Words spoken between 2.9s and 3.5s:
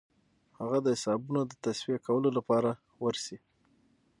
ورسي.